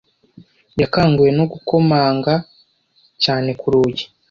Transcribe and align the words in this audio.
Yakanguwe 0.81 1.29
no 1.37 1.45
gukomanga 1.51 2.33
cyane 3.23 3.49
ku 3.59 3.67
rugi. 3.73 4.05